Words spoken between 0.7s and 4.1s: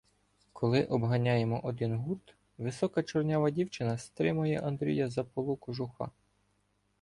обганяємо один гурт, висока чорнява дівчина